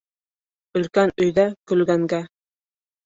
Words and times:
Өлкән 0.79 1.13
өйҙә 1.25 1.45
көлгәнгә 1.73 2.25